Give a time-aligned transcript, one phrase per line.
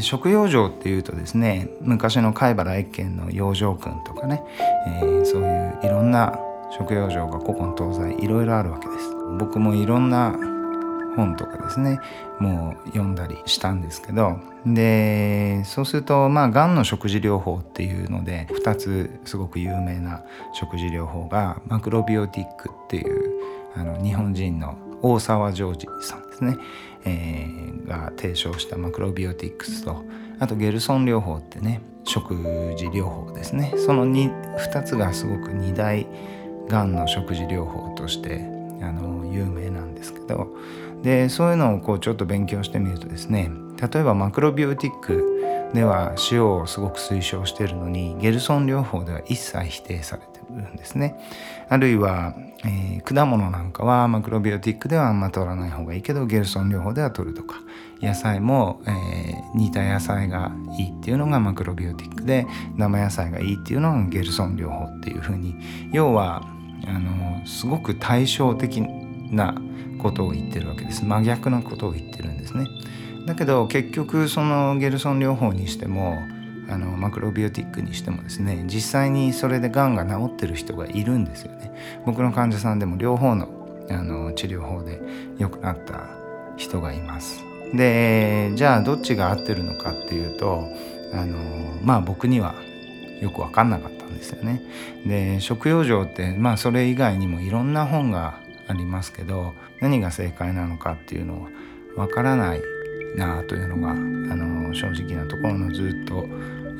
[0.00, 4.42] で食用状っていうとですね昔の貝原越見の養生訓とかね、
[4.86, 6.38] えー、そういういろんな
[6.76, 9.10] 食用状が古今東西いろいろあるわけです。
[9.38, 10.36] 僕もいろんな
[11.16, 11.98] 本とかですね
[12.38, 23.32] もう読んだりしたんですけどでそうするとまあがんの食事療法っていうので2つすごく有名な食事療法がマクロビオティックっていう
[23.74, 26.58] あの日本人の大沢ジョージさんですね、
[27.04, 30.04] えー、が提唱したマクロビオティクスと
[30.38, 32.34] あとゲルソン療法ってね食
[32.76, 33.74] 事療法ですね。
[33.76, 36.06] その 2, 2つがすごく2大
[36.68, 38.40] がんの食事療法として
[38.82, 40.48] あの有名なんですけど。
[41.02, 51.16] でそういうのをこうちょっと勉強してみるとですね例えばマクロビオティックでは塩をすごく推奨しているのにゲルソン療法では一切否定されんですね。
[51.68, 57.56] あるいは、えー、果物なんかはマクロビオティックではあんま取らない方がいいけどゲルソン療法では取るとか
[58.00, 65.54] 野菜も、えー、煮た野菜がいいっていうのがマクロビオティックで生野菜がいいっていうのがゲルソン療法っていうふうに
[65.92, 66.42] 要は
[66.86, 68.80] あのすごく対照的
[69.30, 69.54] な
[69.98, 71.04] ことを言ってるわけです。
[71.04, 72.66] 真逆なことを言ってるんですね。
[73.26, 76.16] だけど結局そのゲルソン療法にしても
[76.70, 81.72] あのマクロビオティックにしてもですね実際にそれでがんが治ってる人がいるんですよね。
[82.06, 83.48] 僕の患者さんでも両方の
[83.90, 85.00] あの治療法で
[85.36, 86.08] 良くなった
[86.56, 87.42] 人がいます。
[87.74, 90.68] でじゃあどっちが合ってるのかっていうと
[91.12, 91.38] あの
[91.82, 92.54] まあ僕には
[93.20, 94.62] よく分かんなかったんですよね。
[95.04, 101.48] で食用状ってまあそれ以外にもいろんな本がありますけど何が正解なのかっていうのは
[101.96, 102.62] 分からない
[103.16, 106.26] なというのがあの正直なところのずっと、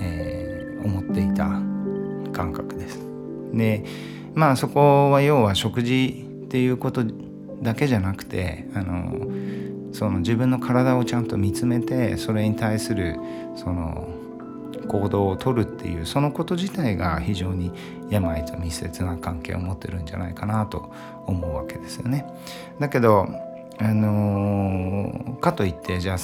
[0.00, 1.44] えー、思っていた
[2.32, 2.98] 感覚です。
[3.52, 3.84] で
[4.34, 7.04] まあそこは要は食事っていうこと
[7.62, 9.26] だけじゃなくてあの
[9.92, 13.16] その自分の体をちゃんと見つめてそれに対する
[13.56, 14.08] その
[14.86, 17.72] 行動をとるっていうそのこと自体が非常に
[18.10, 20.92] 病と密接な関係を持ってるんじゃないかなと
[21.26, 22.26] 思うわけですよね。
[22.78, 23.26] だけど
[23.78, 26.18] あのかといってじゃあ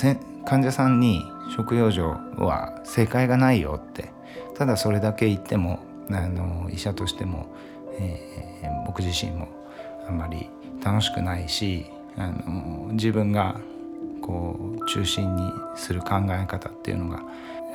[0.44, 1.25] 患者さんに
[1.56, 4.10] 食用状は正解がないよって
[4.56, 5.80] ただそれだけ言っても
[6.10, 7.54] あの医者としても、
[7.98, 9.48] えー、僕自身も
[10.06, 10.48] あんまり
[10.84, 11.86] 楽しくないし
[12.16, 13.60] あの自分が
[14.20, 17.22] こう中心にする考え方っていうのが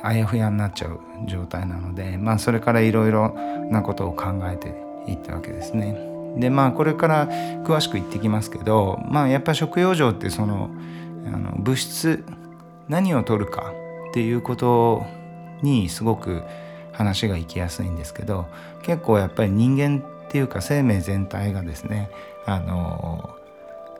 [0.02, 3.34] あやふやになっちゃう状態なのでまあそれからいろいろ
[3.70, 4.68] なことを考えて
[5.10, 5.98] いったわけですね。
[6.36, 7.26] でまあこれから
[7.64, 10.70] 詳しく言ってきますけどまあやっぱ食用状ってその
[11.26, 12.24] あの物質
[12.88, 13.72] 何を取るか
[14.10, 15.06] っていうこと
[15.62, 16.42] にすごく
[16.92, 18.46] 話がいきやすいんですけど
[18.82, 22.10] 結構やっぱり人間っていうか生命全体がですね
[22.44, 23.36] あの、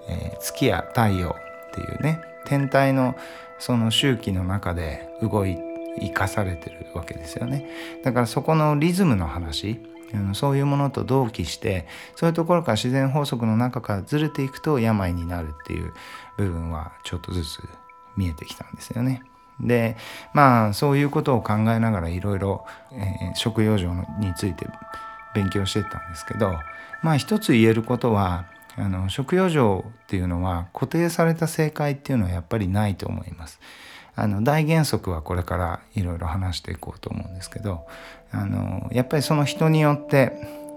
[0.08, 1.34] えー、月や太陽っ
[1.72, 3.14] ていうね天体の
[3.58, 5.58] その周期の中で動い
[6.00, 7.68] 生かされてるわけですよね。
[8.04, 9.80] だからそこのリズムの話
[10.32, 15.92] そういうものと同期してそういうところから自然法則の中からずれていくと病になるっていう
[16.38, 17.60] 部分はちょっとずつ
[18.18, 19.22] 見えてきたんですよね。
[19.60, 19.96] で
[20.34, 22.64] まあそういうことを考えながらいろいろ
[23.34, 24.66] 食用状について
[25.34, 26.54] 勉強してたんですけど
[27.02, 28.46] まあ一つ言えることは
[28.76, 33.58] あの食用状っていうのは固定された正解っていうのはやっぱりないと思います。
[34.14, 37.86] あの大原則はこれからいろいろ話していこうと思うんですけど
[38.32, 40.32] あのやっぱりその人によって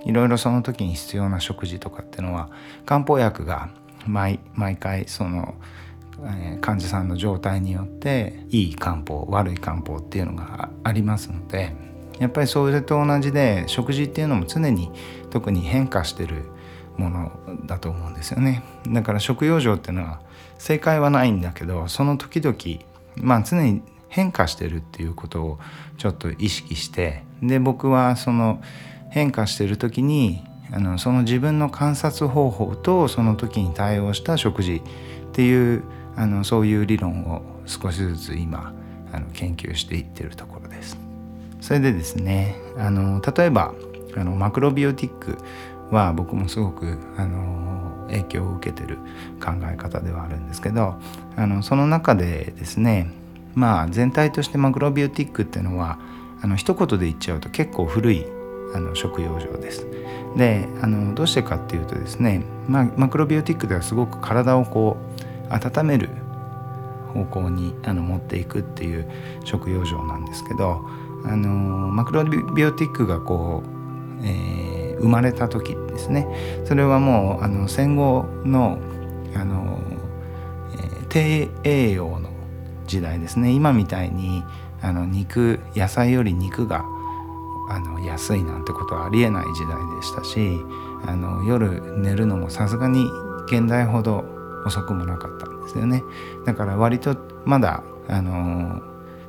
[0.05, 2.49] いろいろその時に必要な食事とかっていうのは
[2.85, 3.69] 漢方薬が
[4.05, 5.55] 毎毎回その、
[6.23, 11.75] え、患者さんの状態によっていい漢方悪い漢方っていうのがありますので
[12.19, 14.91] やっぱりそれと同じで食事っていうのも常に
[15.31, 16.45] 特に変化してる
[16.97, 17.31] もの
[17.65, 18.63] だと思うんですよね。
[18.87, 20.21] だから食用状っていうのは
[20.59, 22.55] 正解はないんだけどその時々
[23.15, 25.59] まあ常に変化してるっていうことを
[25.97, 28.61] ちょっと意識してで僕はその
[29.09, 34.81] 変化してる時にあのその自分の観察方法とその時に対応した食事っ
[35.31, 35.83] ていう
[36.15, 38.73] あのそういう理論を少しずつ今
[39.11, 40.97] あの研究していってるところです。
[41.61, 43.73] それでですねあの例えば
[44.15, 45.37] あのマクロビオティック
[45.91, 48.97] は僕もすごくあの影響を受けてる
[49.39, 50.95] 考え方ではあるんですけど
[51.35, 53.11] あのその中でですね
[53.53, 55.99] まあ全体としてマクロビオティックっていうのは
[56.41, 58.25] あの一言で言っちゃうと結構古い
[58.73, 59.85] あの食用状です。
[60.35, 66.09] であのどうしてかっていうとですね、まあ、マクロビオティックではすごく体をこう温める
[67.13, 69.09] 方向にあの持っていくっていう
[69.43, 70.85] 食用状なんですけど
[71.25, 76.27] あのマクロビオティックがこう、えー、生まれた時ですね。
[76.65, 78.79] それはもうあの戦後の
[79.35, 79.79] あの、
[80.73, 82.29] えー、低栄養の
[82.87, 83.51] 時代ですね。
[83.51, 84.43] 今みたいに
[84.81, 86.85] あの肉野菜より肉が
[87.69, 90.59] あの安いなんてことはありえない時代でしたし
[91.05, 93.05] あの夜寝るのもさすがに
[93.45, 96.03] 現代ほど遅くもなかったんですよね。
[96.45, 97.15] だから割と
[97.45, 98.81] まだあの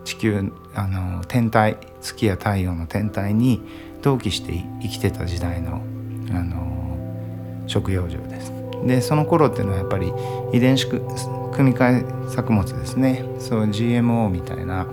[0.05, 3.62] 地球あの天体月や太陽の天体に
[4.02, 4.52] 同期して
[4.82, 5.82] 生きてた時代の
[6.31, 8.52] あの食用場です。
[8.84, 10.12] でその頃っていうのはやっぱり
[10.52, 11.00] 遺伝子組
[11.73, 13.25] み換え作物ですね。
[13.38, 14.87] そう GMO みたいな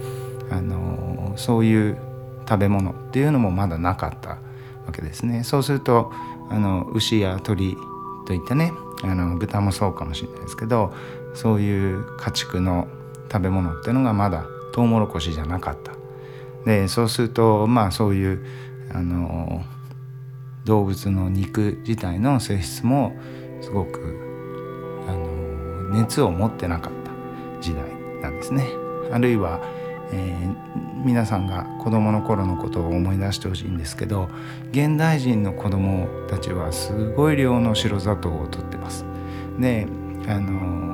[0.52, 1.98] あのそういう
[2.48, 4.38] 食べ物っていうのもまだなかったわ
[4.92, 5.44] けですね。
[5.44, 6.12] そうすると
[6.50, 7.78] あの牛や鳥
[8.30, 10.94] といったねあの豚もそうかもしれないですけど
[11.34, 12.88] そういう家畜の
[13.31, 15.94] 食べ物っていうのがまだトウモロコシじゃなかった
[16.64, 18.46] でそうするとまあそういう
[18.94, 19.64] あの
[20.66, 23.14] 動物の肉自体の性質も
[23.62, 27.84] すごくあの熱を持ってなかった時代
[28.22, 28.68] なんですね。
[29.12, 29.60] あるいは、
[30.12, 30.56] えー、
[31.06, 34.30] 皆さんが子どもの頃のことを思い出してほしいんですけど
[34.72, 39.06] 現代人の子どもたちはすごい量の白砂糖をとってます。
[39.60, 39.88] で
[40.28, 40.90] あの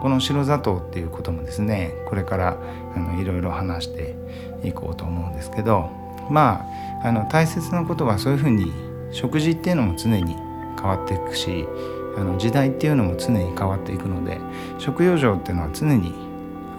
[0.00, 2.58] この白砂糖っていうこともですねこれから
[2.94, 4.14] あのいろいろ話して
[4.62, 5.90] いこうと思うんですけど
[6.30, 6.64] ま
[7.02, 8.72] ああの大切なことはそういうふうに
[9.12, 10.34] 食事っていうのも常に
[10.76, 11.66] 変わっていくし
[12.16, 14.38] あの時代っていうのも常に変わっていくので
[14.78, 16.14] 食用場っていうのは常に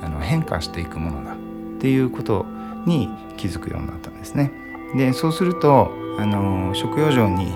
[0.01, 1.36] あの変化していくものだ
[1.77, 2.45] っていうこと
[2.85, 4.51] に気づくようになったんですね。
[4.95, 7.53] でそうするとあの食用場に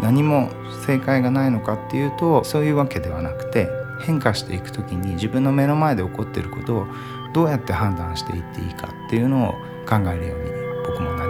[0.00, 0.50] 何も
[0.86, 3.68] 正解がないのかっていうとそういうわけではなくて
[4.02, 6.86] 変化していく時に自分の目の前で起こってることを
[7.32, 9.52] どうやって判断していっていいかっていうのを
[9.88, 10.50] 考えるように
[10.86, 11.29] 僕もなります